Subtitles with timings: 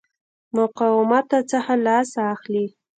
[0.55, 2.65] مقاومته څخه لاس اخلي.